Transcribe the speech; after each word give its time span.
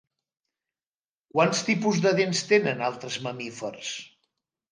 Quants 1.33 1.61
tipus 1.67 2.01
de 2.07 2.13
dents 2.21 2.41
tenen 2.53 2.83
altres 2.87 3.19
mamífers? 3.27 3.93